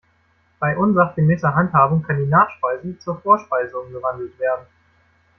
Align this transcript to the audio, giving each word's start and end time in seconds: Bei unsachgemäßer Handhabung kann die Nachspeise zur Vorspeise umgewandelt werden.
Bei 0.59 0.75
unsachgemäßer 0.75 1.53
Handhabung 1.53 2.01
kann 2.01 2.17
die 2.17 2.25
Nachspeise 2.25 2.97
zur 2.97 3.21
Vorspeise 3.21 3.77
umgewandelt 3.77 4.39
werden. 4.39 4.65